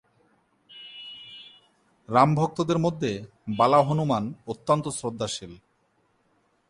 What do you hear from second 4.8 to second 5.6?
শ্রদ্ধাশীল।